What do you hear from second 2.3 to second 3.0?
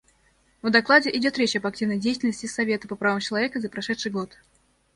Совета по